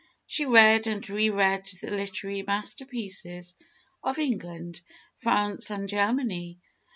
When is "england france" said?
4.17-5.69